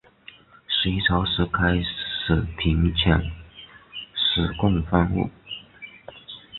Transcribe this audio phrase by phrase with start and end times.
[0.67, 3.21] 隋朝时开始频遣
[4.15, 5.29] 使贡方物。